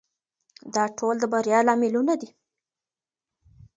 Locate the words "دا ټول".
0.75-1.15